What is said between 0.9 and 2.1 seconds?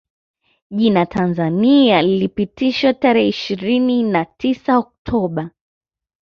Tanzania